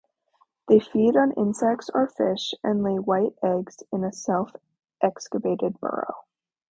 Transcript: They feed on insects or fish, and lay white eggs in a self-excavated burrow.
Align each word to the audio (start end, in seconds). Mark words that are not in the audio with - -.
They 0.67 0.79
feed 0.79 1.15
on 1.15 1.31
insects 1.33 1.91
or 1.93 2.07
fish, 2.07 2.55
and 2.63 2.81
lay 2.81 2.97
white 2.97 3.35
eggs 3.43 3.83
in 3.93 4.03
a 4.03 4.11
self-excavated 4.11 5.79
burrow. 5.79 6.23